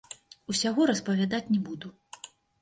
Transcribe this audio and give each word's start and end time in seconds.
Усяго 0.53 0.87
распавядаць 0.91 1.43
не 1.53 1.61
буду. 1.69 1.93